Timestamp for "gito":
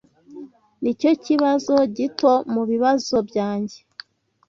1.95-2.33